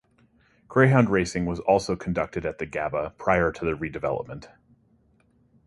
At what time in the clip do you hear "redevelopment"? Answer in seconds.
3.77-4.47